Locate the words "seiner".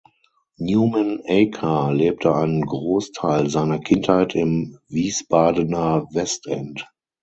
3.51-3.77